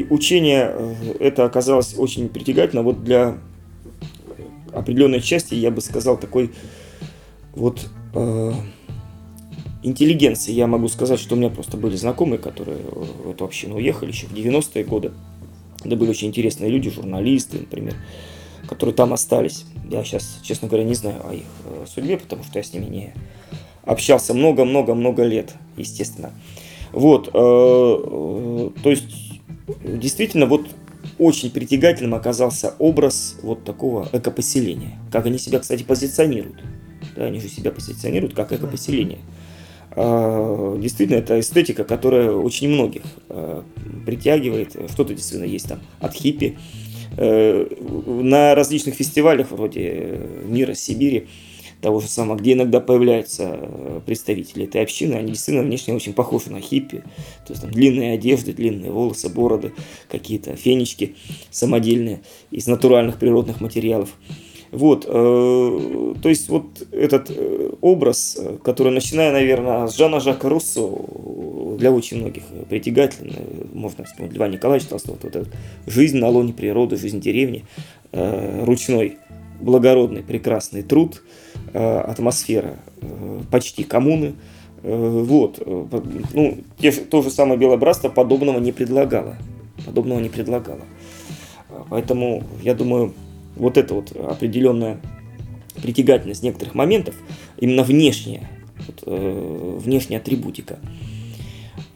[0.09, 3.37] учение э, это оказалось очень притягательно вот для
[4.73, 6.51] определенной части, я бы сказал, такой
[7.55, 8.51] вот э,
[9.81, 10.51] интеллигенции.
[10.51, 14.27] Я могу сказать, что у меня просто были знакомые, которые в эту общину уехали еще
[14.27, 15.13] в 90-е годы.
[15.85, 17.95] Это были очень интересные люди, журналисты, например,
[18.67, 19.65] которые там остались.
[19.89, 21.45] Я сейчас, честно говоря, не знаю о их
[21.87, 23.13] судьбе, потому что я с ними не
[23.87, 26.31] общался много-много-много лет, естественно.
[26.91, 29.41] Вот, э, э, то есть,
[29.83, 30.67] действительно, вот
[31.17, 34.99] очень притягательным оказался образ вот такого экопоселения.
[35.11, 36.57] Как они себя, кстати, позиционируют.
[37.15, 39.19] Да, они же себя позиционируют как экопоселение.
[39.91, 43.01] А, действительно, это эстетика, которая очень многих
[44.05, 44.75] притягивает.
[44.91, 46.57] Что-то действительно есть там от хиппи.
[47.17, 47.67] Э,
[48.05, 51.27] на различных фестивалях вроде «Мира Сибири»
[51.81, 56.51] того же самого, где иногда появляются э, представители этой общины, они действительно внешне очень похожи
[56.51, 57.03] на хиппи.
[57.45, 59.73] То есть там длинные одежды, длинные волосы, бороды,
[60.09, 61.15] какие-то фенечки
[61.51, 64.09] самодельные из натуральных природных материалов.
[64.71, 70.81] Вот, э, то есть вот этот э, образ, который, начиная, наверное, с Жана Жака Руссо,
[71.77, 73.35] для очень многих притягательный,
[73.73, 75.45] можно вспомнить Льва Николаевича Толстого, вот эта
[75.85, 77.65] жизнь на лоне природы, жизнь деревни,
[78.11, 79.17] э, ручной,
[79.61, 81.23] благородный, прекрасный труд,
[81.73, 84.33] э, атмосфера э, почти коммуны,
[84.83, 85.61] вот,
[86.33, 89.35] ну, те, то же самое Белое Братство подобного не предлагало,
[89.85, 90.81] подобного не предлагало.
[91.89, 93.13] Поэтому, я думаю,
[93.55, 94.99] вот эта вот определенная
[95.81, 97.15] притягательность некоторых моментов,
[97.57, 98.49] именно внешняя,
[98.87, 100.79] вот, э, внешняя атрибутика.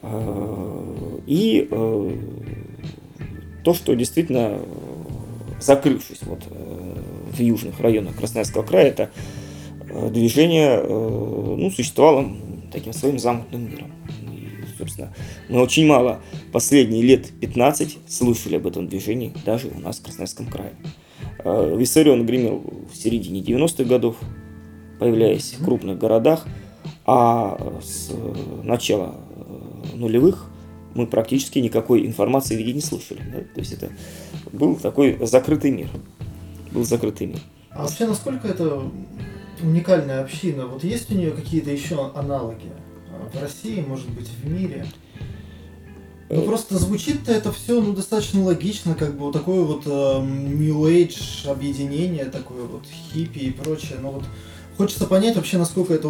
[0.02, 2.16] Э, и э,
[3.64, 4.60] то, что действительно,
[5.60, 6.96] закрывшись вот э,
[7.32, 9.10] в южных районах Красноярского края, это
[9.88, 12.28] э, движение э, ну, существовало
[12.72, 13.92] таким своим замкнутым миром.
[14.78, 15.14] Собственно,
[15.48, 16.20] мы очень мало
[16.52, 20.72] последние лет 15 слышали об этом движении даже у нас в Красноярском крае.
[21.44, 24.16] Э, Виссарион гремел в середине 90-х годов,
[24.98, 26.46] появляясь в крупных городах,
[27.04, 28.10] а с
[28.62, 29.31] начала э,
[29.94, 30.48] нулевых
[30.94, 33.22] мы практически никакой информации виде не слышали.
[33.32, 33.40] Да?
[33.40, 33.90] То есть это
[34.52, 35.88] был такой закрытый мир.
[36.70, 37.40] Был закрытый мир.
[37.70, 38.82] А вообще, насколько это
[39.62, 40.66] уникальная община?
[40.66, 42.70] Вот есть у нее какие-то еще аналоги?
[43.32, 44.86] В России, может быть, в мире?
[46.28, 50.86] Ну просто звучит-то это все ну, достаточно логично, как бы вот такое вот э, New
[50.86, 53.98] Age объединение, такое вот хиппи и прочее.
[54.00, 54.24] Но вот
[54.76, 56.08] хочется понять вообще, насколько это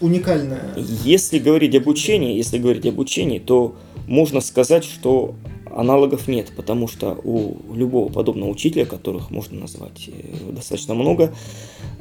[0.00, 0.74] уникальное.
[0.76, 5.34] Если говорить об учении, если говорить об учении, то можно сказать, что
[5.74, 11.32] аналогов нет, потому что у любого подобного учителя, которых можно назвать э, достаточно много,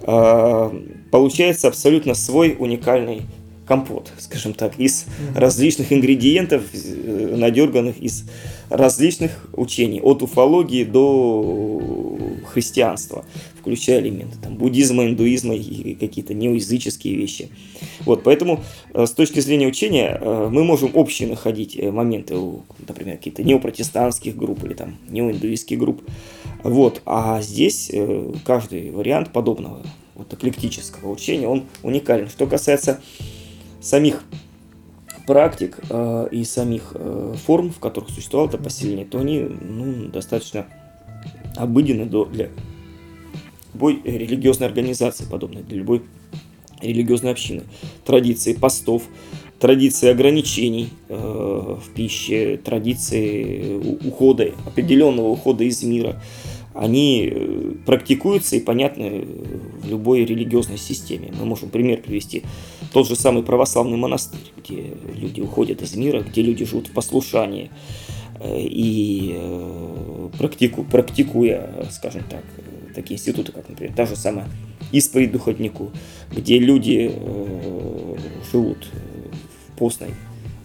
[0.01, 0.71] э,
[1.10, 3.21] получается абсолютно свой уникальный
[3.65, 5.05] компот, скажем так, из
[5.36, 8.25] различных ингредиентов, э, надерганных из
[8.71, 11.81] различных учений, от уфологии до
[12.45, 13.25] христианства,
[13.60, 17.49] включая элементы там, буддизма, индуизма и какие-то неоязыческие вещи.
[18.05, 22.63] Вот, поэтому э, с точки зрения учения э, мы можем общие находить э, моменты у,
[22.88, 26.01] например, каких-то неопротестантских групп или там неоиндуистских групп.
[26.63, 27.91] Вот, а здесь
[28.45, 29.84] каждый вариант подобного
[30.15, 32.29] вот, эклектического учения, он уникален.
[32.29, 33.01] Что касается
[33.81, 34.23] самих
[35.32, 40.65] практик э, и самих э, форм, в которых существовало это поселение, то они ну, достаточно
[41.56, 42.50] обыденны для
[43.74, 46.02] любой религиозной организации, подобной для любой
[46.82, 47.63] религиозной общины.
[48.04, 49.04] Традиции постов,
[49.58, 56.22] традиции ограничений э, в пище, традиции ухода, определенного ухода из мира,
[56.73, 59.25] они э, практикуются и понятны
[59.81, 61.34] в любой религиозной системе.
[61.38, 62.43] Мы можем пример привести.
[62.93, 67.71] Тот же самый православный монастырь, где люди уходят из мира, где люди живут в послушании
[68.39, 74.47] э, и э, практику, практикуя, скажем так, э, такие институты, как, например, та же самая
[74.91, 75.91] исповедь духовнику,
[76.31, 78.15] где люди э,
[78.51, 79.27] живут э,
[79.67, 80.10] в постной,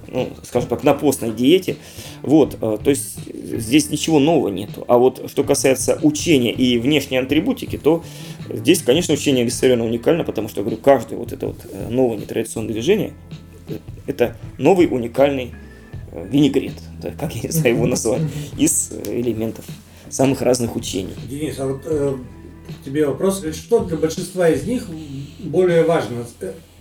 [0.08, 1.76] ну, скажем так, на постной диете.
[2.22, 4.84] Вот, э, то есть здесь ничего нового нету.
[4.88, 8.04] А вот что касается учения и внешней атрибутики, то
[8.48, 12.18] здесь, конечно, учение Виссариона уникально, потому что, я говорю, каждое вот это вот э, новое
[12.18, 13.12] нетрадиционное движение
[13.68, 15.52] э, это новый уникальный
[16.12, 18.22] винегрет, да, как я не знаю его назвать,
[18.56, 19.66] из элементов
[20.08, 21.14] самых разных учений.
[21.28, 22.16] Денис, а вот э,
[22.84, 23.44] тебе вопрос.
[23.52, 24.88] Что для большинства из них
[25.40, 26.24] более важно?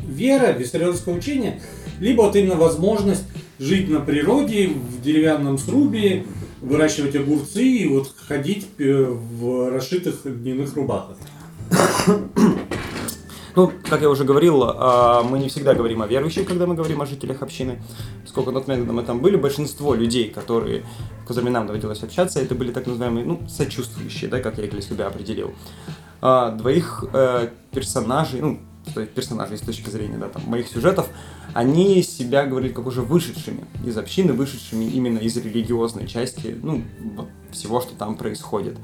[0.07, 1.61] Вера, виссарионское учение,
[1.99, 3.23] либо вот именно возможность
[3.59, 6.25] жить на природе, в деревянном срубе,
[6.61, 11.17] выращивать огурцы и вот ходить э, в расшитых дневных рубахах?
[13.55, 17.01] Ну, как я уже говорил, а, мы не всегда говорим о верующих, когда мы говорим
[17.01, 17.81] о жителях общины.
[18.27, 20.83] Сколько на тот момент мы там были, большинство людей, которые,
[21.23, 24.81] с которыми нам доводилось общаться, это были так называемые, ну, сочувствующие, да, как я для
[24.81, 25.53] себя определил.
[26.21, 28.59] А, Двоих э, персонажей, ну,
[28.99, 31.09] есть персонажей с точки зрения, да, там, моих сюжетов,
[31.53, 36.83] они себя говорили как уже вышедшими из общины, вышедшими именно из религиозной части, ну,
[37.15, 38.77] вот всего, что там происходит.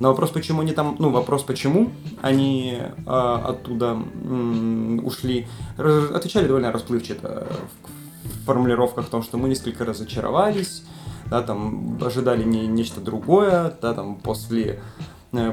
[0.00, 1.90] На вопрос, почему они там, ну, вопрос, почему
[2.22, 3.86] они э, оттуда
[4.22, 7.48] м, ушли, раз- отвечали довольно расплывчато
[7.84, 10.84] в, в формулировках о том, что мы несколько разочаровались,
[11.26, 14.78] да, там, ожидали не, нечто другое, да, там, после, э,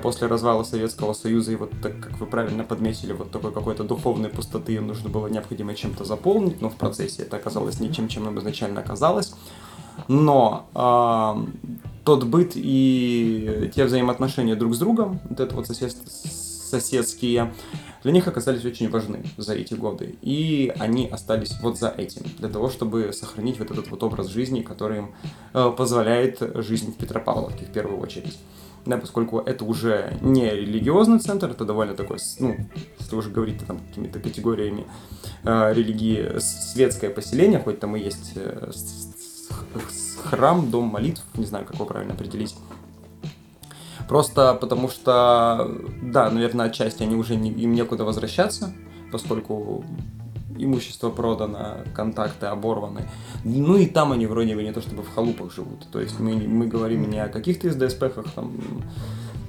[0.01, 4.29] после развала Советского Союза, и вот так, как вы правильно подметили, вот такой какой-то духовной
[4.29, 8.81] пустоты нужно было необходимо чем-то заполнить, но в процессе это оказалось не чем нам изначально
[8.81, 9.33] оказалось.
[10.07, 11.41] Но а,
[12.03, 17.53] тот быт и те взаимоотношения друг с другом, вот это вот сосед- соседские,
[18.03, 20.15] для них оказались очень важны за эти годы.
[20.21, 24.61] И они остались вот за этим, для того, чтобы сохранить вот этот вот образ жизни,
[24.61, 25.15] который им
[25.53, 28.37] э, позволяет жизнь в Петропавловке в первую очередь.
[28.85, 32.55] Да, поскольку это уже не религиозный центр, это довольно такой, ну,
[32.99, 34.85] если уже говорить там какими-то категориями
[35.43, 38.71] э, религии, светское поселение, хоть там и есть э,
[40.23, 42.55] храм, дом молитв, не знаю, как его правильно определить.
[44.07, 48.71] Просто потому что, да, наверное, отчасти они уже не, им некуда возвращаться,
[49.11, 49.83] поскольку
[50.57, 53.09] имущество продано, контакты оборваны.
[53.43, 55.87] Ну и там они вроде бы не то чтобы в халупах живут.
[55.91, 58.53] То есть мы, мы говорим не о каких-то СДСПхах, там,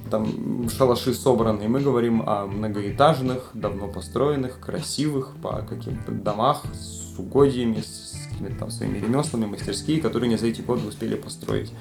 [0.09, 7.81] там шалаши собраны, мы говорим о многоэтажных, давно построенных, красивых, по каким-то домах с угодьями,
[7.81, 11.71] с какими-то там своими ремеслами, мастерские, которые не за эти годы успели построить.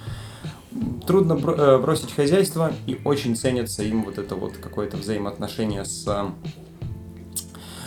[1.07, 6.33] Трудно э, бросить хозяйство, и очень ценится им вот это вот какое-то взаимоотношение с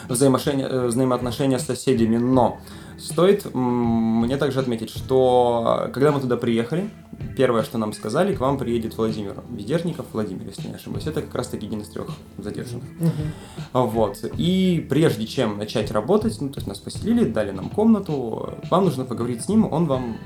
[0.09, 2.59] взаимоотношения, э, взаимоотношения с соседями, но
[2.97, 6.89] стоит мне также отметить, что когда мы туда приехали,
[7.37, 11.33] первое, что нам сказали, к вам приедет Владимир Ведерников, Владимир, если не ошибаюсь, это как
[11.35, 12.85] раз таки один из трех задержанных.
[12.99, 13.87] Угу.
[13.87, 14.25] Вот.
[14.37, 19.05] И прежде чем начать работать, ну, то есть нас поселили, дали нам комнату, вам нужно
[19.05, 20.17] поговорить с ним, он вам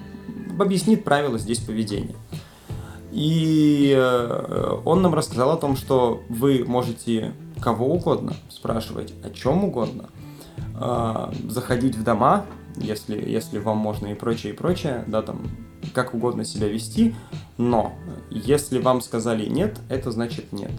[0.59, 2.15] объяснит правила здесь поведения.
[3.11, 9.63] И э, он нам рассказал о том, что вы можете кого угодно спрашивать о чем
[9.63, 10.09] угодно,
[10.75, 12.45] э, заходить в дома,
[12.75, 15.49] если, если вам можно и прочее, и прочее, да, там,
[15.93, 17.15] как угодно себя вести,
[17.57, 17.93] но
[18.29, 20.71] если вам сказали нет, это значит нет.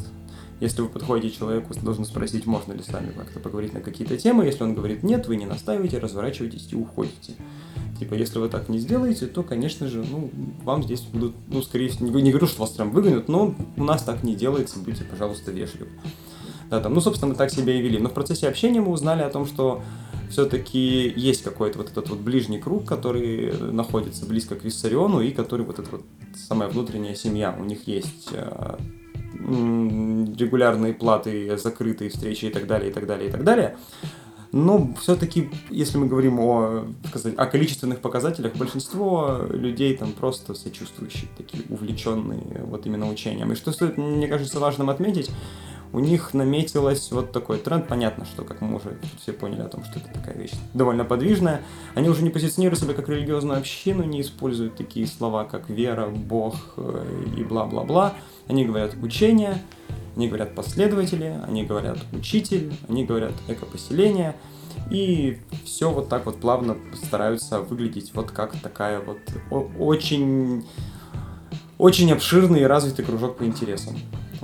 [0.60, 4.44] Если вы подходите человеку, должны спросить, можно ли с вами как-то поговорить на какие-то темы.
[4.44, 7.34] Если он говорит нет, вы не настаиваете, разворачиваетесь и уходите.
[7.98, 10.30] Типа, если вы так не сделаете, то, конечно же, ну,
[10.62, 13.84] вам здесь будут, ну, скорее всего, не, не говорю, что вас прям выгонят, но у
[13.84, 15.90] нас так не делается, будьте, пожалуйста, вежливы.
[16.74, 18.00] Да, там, ну, собственно, мы так себя и вели.
[18.00, 19.80] Но в процессе общения мы узнали о том, что
[20.28, 25.64] все-таки есть какой-то вот этот вот ближний круг, который находится близко к Виссариону и который
[25.64, 26.02] вот эта вот
[26.34, 27.56] самая внутренняя семья.
[27.56, 28.76] У них есть э,
[29.38, 33.76] регулярные платы, закрытые встречи и так далее, и так далее, и так далее.
[34.50, 41.28] Но все-таки, если мы говорим о, сказать, о количественных показателях, большинство людей там просто сочувствующие,
[41.36, 43.52] такие увлеченные вот именно учением.
[43.52, 45.30] И что стоит, мне кажется, важным отметить,
[45.94, 47.86] у них наметилось вот такой тренд.
[47.86, 51.62] Понятно, что, как мы уже все поняли о том, что это такая вещь довольно подвижная.
[51.94, 56.56] Они уже не позиционируют себя как религиозную общину, не используют такие слова, как вера, Бог
[56.76, 57.04] э,
[57.38, 58.14] и бла-бла-бла.
[58.48, 59.62] Они говорят учение,
[60.16, 64.34] они говорят последователи, они говорят учитель, они говорят экопоселение.
[64.90, 69.20] И все вот так вот плавно стараются выглядеть вот как такая вот
[69.78, 70.66] очень,
[71.78, 73.96] очень обширный и развитый кружок по интересам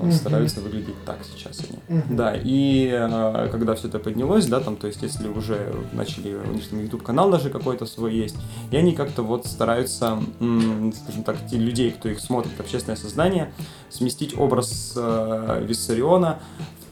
[0.09, 0.13] mm-hmm.
[0.13, 1.79] стараются выглядеть так сейчас они.
[1.99, 2.15] Mm-hmm.
[2.15, 6.53] Да, и э, когда все это поднялось, да, там, то есть, если уже начали, у
[6.53, 8.37] них там YouTube канал даже какой-то свой есть,
[8.71, 13.53] и они как-то вот стараются, скажем так, те людей, кто их смотрит, общественное сознание,
[13.89, 16.39] сместить образ э, Виссариона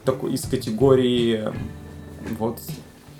[0.03, 1.53] такой, из категории
[2.37, 2.59] вот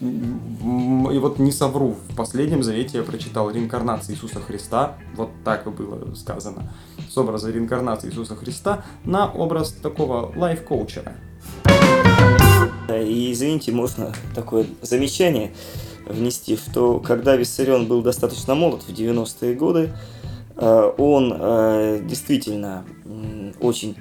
[0.01, 5.69] и вот не совру, в последнем завете я прочитал реинкарнация Иисуса Христа, вот так и
[5.69, 6.71] было сказано,
[7.09, 11.13] с образа реинкарнации Иисуса Христа на образ такого лайф-коучера.
[12.89, 15.53] И извините, можно такое замечание
[16.05, 19.93] внести, что когда Виссарион был достаточно молод в 90-е годы,
[20.55, 22.83] э, он э, действительно
[23.61, 23.95] очень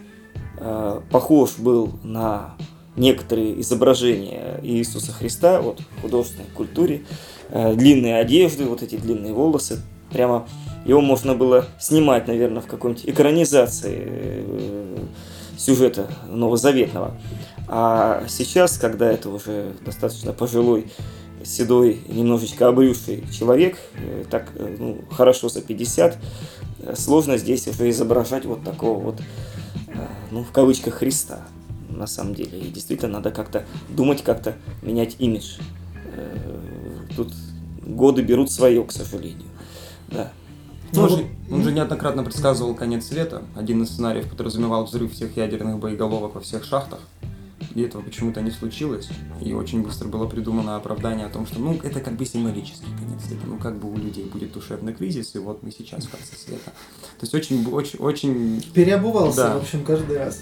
[0.58, 2.54] э, похож был на
[2.98, 7.02] некоторые изображения Иисуса Христа вот, в художественной культуре,
[7.50, 9.80] э, длинные одежды, вот эти длинные волосы,
[10.10, 10.46] прямо
[10.84, 14.96] его можно было снимать, наверное, в какой-нибудь экранизации э,
[15.56, 17.16] сюжета новозаветного.
[17.68, 20.86] А сейчас, когда это уже достаточно пожилой,
[21.44, 26.18] седой, немножечко обрюзший человек, э, так ну, хорошо за 50,
[26.94, 29.20] сложно здесь уже изображать вот такого вот,
[30.30, 31.46] ну, в кавычках, Христа
[31.98, 32.58] на самом деле.
[32.58, 35.58] И действительно надо как-то думать, как-то менять имидж.
[36.12, 36.48] Э,
[37.16, 37.32] тут
[37.82, 39.48] годы берут свое, к сожалению.
[40.08, 40.32] Да.
[40.92, 43.42] Ну, он, же, он же неоднократно предсказывал конец света.
[43.54, 47.00] Один из сценариев подразумевал взрыв всех ядерных боеголовок во всех шахтах.
[47.74, 49.08] И этого почему-то не случилось.
[49.42, 53.24] И очень быстро было придумано оправдание о том, что ну это как бы символический конец
[53.26, 53.42] света.
[53.46, 56.70] Ну как бы у людей будет душевный кризис, и вот мы сейчас в конце света.
[57.18, 58.62] То есть очень, очень, очень...
[58.72, 59.58] Переобувался, да.
[59.58, 60.40] в общем, каждый раз.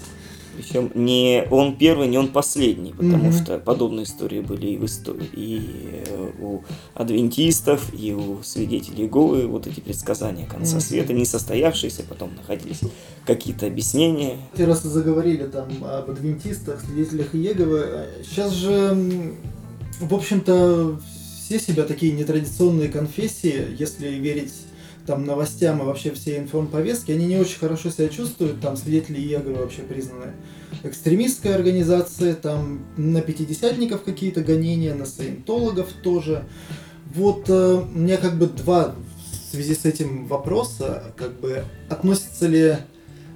[0.57, 3.33] Причем не он первый, не он последний, потому Мгм.
[3.33, 5.61] что подобные истории были и в истории, и
[6.07, 6.61] э, у
[6.95, 10.81] адвентистов, и у свидетелей Иеговы, вот эти предсказания конца Мгм.
[10.81, 12.79] света, не состоявшиеся, потом находились
[13.25, 14.37] какие-то объяснения.
[14.57, 18.07] Те раз заговорили там об адвентистах, свидетелях Иеговы.
[18.27, 19.33] Сейчас же,
[19.99, 20.99] в общем-то,
[21.45, 24.51] все себя такие нетрадиционные конфессии, если верить
[25.07, 28.59] там новостям и вообще всей информповестке, они не очень хорошо себя чувствуют.
[28.59, 30.33] Там свидетели Иеговы вообще признаны
[30.83, 36.43] экстремистской организацией, там на пятидесятников какие-то гонения, на саентологов тоже.
[37.15, 42.47] Вот э, у меня как бы два в связи с этим вопроса, как бы относится
[42.47, 42.75] ли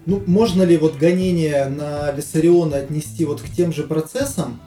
[0.06, 4.60] ну, можно ли вот гонение на Виссариона отнести вот к тем же процессам?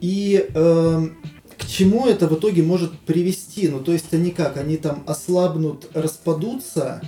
[0.00, 1.16] И эм,
[1.60, 3.68] к чему это в итоге может привести?
[3.68, 4.56] Ну, то есть они как?
[4.56, 7.02] Они там ослабнут, распадутся?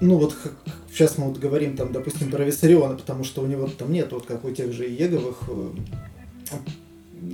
[0.00, 0.36] Ну, вот
[0.90, 4.26] сейчас мы вот говорим там, допустим, про Виссариона, потому что у него там нет, вот
[4.26, 5.38] как у тех же Иеговых,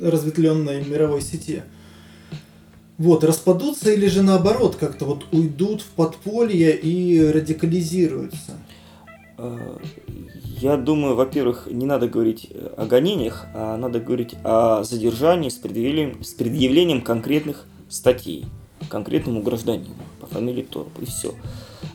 [0.01, 1.63] разветвленной мировой сети.
[2.97, 8.53] Вот, распадутся или же наоборот, как-то вот уйдут в подполье и радикализируются?
[10.63, 15.55] Я думаю, во-первых, не надо говорить э, о гонениях, а надо говорить о задержании с
[15.55, 18.47] предъявлением, с предъявлением конкретных статей
[18.89, 21.35] конкретному гражданину по фамилии Торп, и все.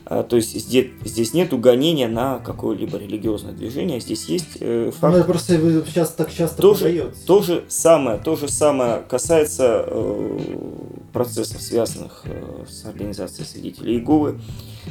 [0.04, 5.16] То есть здесь, здесь нет гонения на какое-либо религиозное движение, здесь есть э, Ну, факт
[5.16, 5.54] это просто
[5.86, 7.26] сейчас так часто тоже, подается.
[7.26, 10.38] то же самое, то же самое касается э,
[11.12, 14.40] процессов, связанных э, с организацией свидетелей Иеговы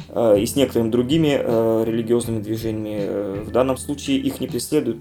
[0.08, 3.44] э, и с некоторыми другими э, религиозными движениями.
[3.44, 4.98] В данном случае их не преследуют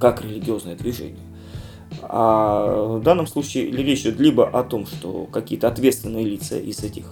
[0.00, 1.20] как религиозное движение.
[2.02, 7.04] А в данном случае речь идет либо о том, что какие-то ответственные лица из этих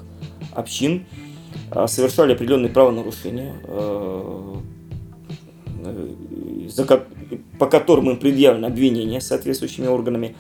[0.52, 1.04] общин
[1.86, 3.54] совершали определенные правонарушения,
[7.58, 10.34] по которым им предъявлено обвинение соответствующими органами,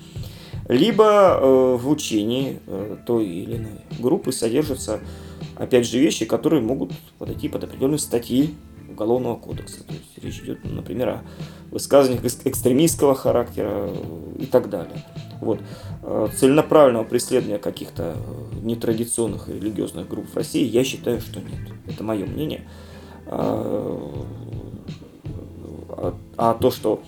[0.70, 5.00] либо э, в учении э, той или иной группы содержатся,
[5.56, 8.54] опять же, вещи, которые могут подойти под определенные статьи
[8.88, 9.84] Уголовного кодекса.
[9.84, 11.20] То есть речь идет, например, о
[11.70, 15.04] высказываниях экс- экстремистского характера э, и так далее.
[15.40, 15.60] Вот.
[16.02, 21.60] Э, Целенаправленного преследования каких-то э, нетрадиционных религиозных групп в России я считаю, что нет.
[21.88, 22.68] Это мое мнение.
[23.26, 24.12] А,
[26.36, 27.02] а- то, что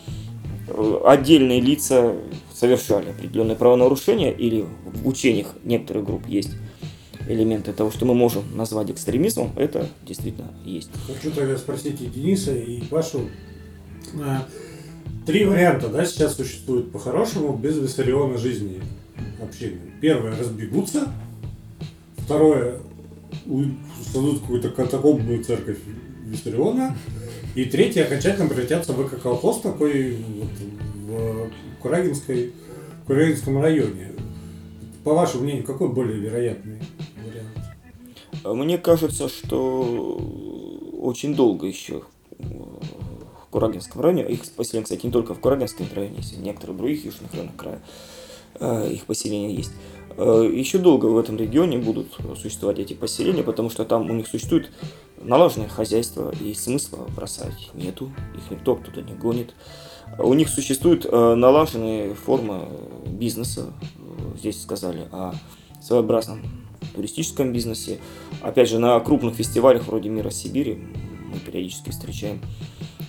[1.05, 2.15] отдельные лица
[2.55, 6.51] совершали определенные правонарушения или в учениях некоторых групп есть
[7.29, 10.91] элементы того, что мы можем назвать экстремизмом, это действительно есть.
[11.07, 13.29] Хочу тогда спросить и Дениса, и Пашу.
[14.21, 14.47] А,
[15.27, 18.83] Три варианта, да, сейчас существуют по-хорошему без Виссариона жизни
[19.41, 19.79] общины.
[20.01, 21.07] Первое, разбегутся.
[22.17, 22.79] Второе,
[24.03, 25.79] создадут какую-то катакомбную церковь
[26.25, 26.97] Виссариона.
[27.55, 30.49] И третье, окончательно превратятся в эко-колхоз такой вот
[31.07, 31.51] в
[31.83, 32.53] Курагинской,
[33.07, 34.13] Курагинском районе.
[35.05, 36.79] По вашему мнению, какой более вероятный
[37.17, 38.59] вариант?
[38.59, 40.19] Мне кажется, что
[40.99, 42.05] очень долго еще
[42.39, 47.05] в Курагинском районе, их поселения, кстати, не только в Курагинском районе, есть в некоторых других
[47.05, 47.83] южных районах края,
[48.61, 49.73] э, их поселения есть.
[50.17, 52.09] Э, Еще долго в этом регионе будут
[52.41, 54.71] существовать эти поселения, потому что там у них существует
[55.23, 59.55] налаженное хозяйство, и смысла бросать нету, их никто оттуда не гонит.
[60.19, 62.69] У них существуют э, налаженные формы
[63.07, 63.73] бизнеса,
[64.13, 65.35] Э, здесь сказали о
[65.81, 66.43] своеобразном
[66.95, 67.99] туристическом бизнесе.
[68.41, 70.75] Опять же, на крупных фестивалях вроде «Мира Сибири»
[71.33, 72.41] мы периодически встречаем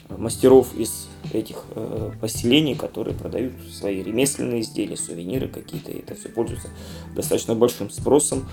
[0.09, 6.69] мастеров из этих э, поселений, которые продают свои ремесленные изделия, сувениры какие-то, это все пользуется
[7.15, 8.47] достаточно большим спросом.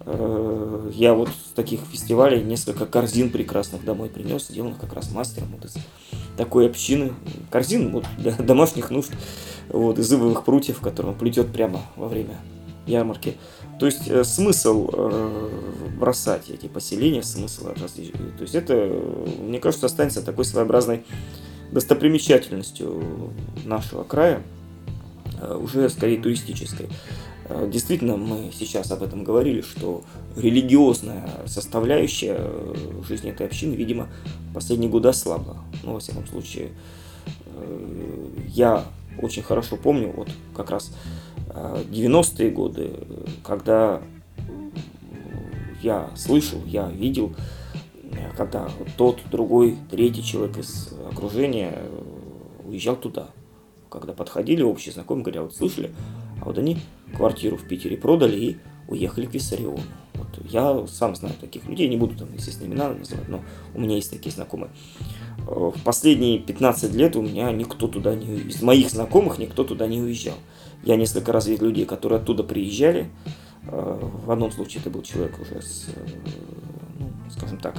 [0.00, 5.48] Э, я вот с таких фестивалей несколько корзин прекрасных домой принес, сделанных как раз мастером
[5.52, 5.76] вот из
[6.36, 7.12] такой общины.
[7.50, 9.10] Корзин вот, для домашних нужд,
[9.68, 12.36] вот, из ивовых прутьев, которые он плетет прямо во время
[12.86, 13.36] ярмарки.
[13.78, 15.50] То есть э, смысл э,
[15.98, 21.04] бросать эти поселения, смысл То есть это, э, мне кажется, останется такой своеобразной
[21.72, 23.32] достопримечательностью
[23.64, 24.42] нашего края,
[25.40, 26.88] э, уже скорее туристической.
[27.48, 30.02] Э, Действительно, мы сейчас об этом говорили, что
[30.36, 32.74] религиозная составляющая э,
[33.06, 34.08] жизни этой общины, видимо,
[34.54, 35.58] последние годы ослабла.
[35.82, 36.70] Ну, во всяком случае,
[38.48, 38.84] я
[39.20, 40.92] очень хорошо помню, вот как раз
[41.50, 42.92] э, 90-е годы,
[43.42, 44.02] когда
[45.82, 47.34] я слышал, я видел,
[48.36, 52.02] когда тот, другой, третий человек из окружения э,
[52.64, 53.28] уезжал туда.
[53.88, 55.92] Когда подходили общие знакомые, говорят, вот слышали,
[56.40, 56.78] а вот они
[57.16, 58.56] квартиру в Питере продали и
[58.88, 59.80] уехали к Виссариону.
[60.14, 63.42] Вот я сам знаю таких людей, не буду там, естественно, имена называть, но
[63.74, 64.70] у меня есть такие знакомые.
[65.46, 70.00] в последние 15 лет у меня никто туда не из моих знакомых никто туда не
[70.00, 70.36] уезжал.
[70.84, 73.10] Я несколько раз видел людей, которые оттуда приезжали.
[73.62, 75.86] В одном случае это был человек уже с,
[77.30, 77.76] скажем так,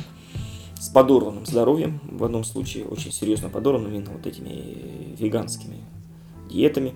[0.80, 5.78] с подорванным здоровьем, в одном случае очень серьезно подорванным именно вот этими веганскими
[6.50, 6.96] диетами,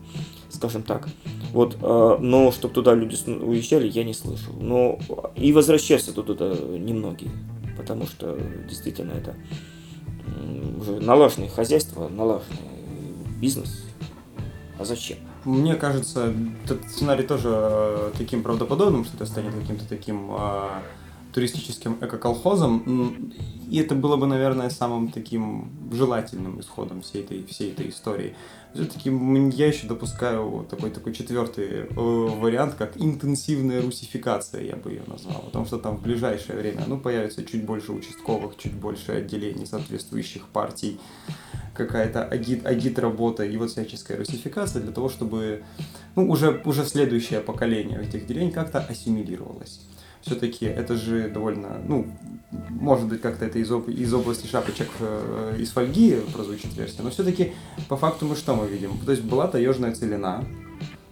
[0.50, 1.08] скажем так.
[1.52, 4.54] Вот, но чтобы туда люди уезжали, я не слышал.
[4.54, 5.00] Но
[5.36, 7.32] и возвращаются туда немногие,
[7.76, 8.40] потому что
[8.70, 9.36] действительно это
[10.80, 12.60] уже налаженное хозяйство, налаженный
[13.42, 13.84] бизнес.
[14.80, 15.18] А зачем?
[15.44, 16.34] Мне кажется,
[16.64, 20.70] этот сценарий тоже э, таким правдоподобным, что это станет каким-то таким э,
[21.34, 23.34] туристическим эко-колхозом.
[23.70, 28.36] И это было бы, наверное, самым таким желательным исходом всей этой, всей этой истории.
[28.74, 35.04] Все-таки я еще допускаю такой, такой четвертый э, вариант, как интенсивная русификация, я бы ее
[35.08, 35.42] назвал.
[35.42, 40.48] Потому что там в ближайшее время ну, появится чуть больше участковых, чуть больше отделений соответствующих
[40.48, 41.00] партий,
[41.74, 45.64] какая-то агит, агит-работа и вот всяческая русификация для того, чтобы
[46.16, 49.82] ну, уже, уже следующее поколение этих деревень как-то ассимилировалось
[50.22, 52.08] все-таки это же довольно, ну,
[52.70, 57.10] может быть, как-то это из, об, из области шапочек э, из фольги прозвучит версия, но
[57.10, 57.54] все-таки
[57.88, 58.98] по факту мы что мы видим?
[59.06, 60.44] То есть была таежная целина,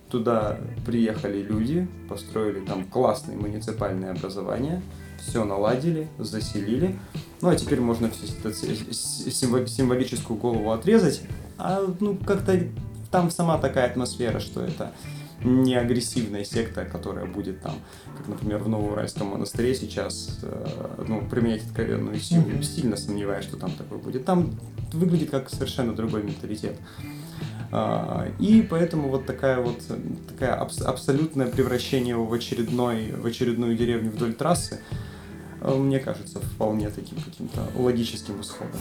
[0.09, 4.81] туда приехали люди, построили там классные муниципальные образования,
[5.19, 6.97] все наладили, заселили.
[7.41, 8.09] Ну а теперь можно
[8.91, 11.21] символическую голову отрезать,
[11.57, 12.59] а ну как-то
[13.11, 14.91] там сама такая атмосфера, что это
[15.43, 17.75] не агрессивная секта, которая будет там,
[18.17, 22.63] как, например, в Новоуральском монастыре сейчас, э, ну, применять откровенную силу, mm-hmm.
[22.63, 24.25] сильно сомневаюсь, что там такое будет.
[24.25, 24.51] Там
[24.93, 26.75] выглядит как совершенно другой менталитет.
[27.71, 29.79] А, и поэтому вот такая вот
[30.27, 34.81] такая абс- абсолютное превращение в очередной в очередную деревню вдоль трассы,
[35.61, 38.79] э, мне кажется, вполне таким каким-то логическим исходом.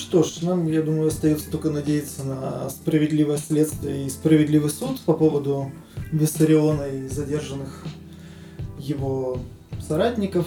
[0.00, 5.12] Что ж, нам, я думаю, остается только надеяться на справедливое следствие и справедливый суд по
[5.12, 5.70] поводу
[6.10, 7.84] Виссариона и задержанных
[8.78, 9.38] его
[9.86, 10.46] соратников.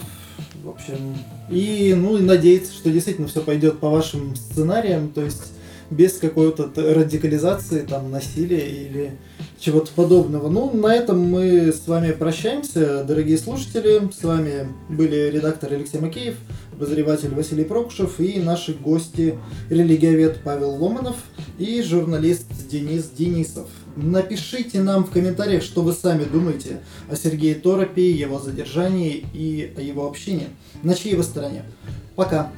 [0.63, 1.15] В общем,
[1.51, 5.53] и, ну, и надеяться, что действительно все пойдет по вашим сценариям, то есть
[5.91, 9.11] без какой-то радикализации, там, насилия или
[9.59, 10.49] чего-то подобного.
[10.49, 14.09] Ну, на этом мы с вами прощаемся, дорогие слушатели.
[14.11, 16.35] С вами были редактор Алексей Макеев,
[16.73, 19.37] обозреватель Василий Прокушев и наши гости
[19.69, 21.15] религиовед Павел Ломанов
[21.57, 23.69] и журналист Денис Денисов.
[23.95, 29.81] Напишите нам в комментариях, что вы сами думаете о Сергее Торопе, его задержании и о
[29.81, 30.47] его общении.
[30.81, 31.63] На чьей вы стороне?
[32.15, 32.51] Пока!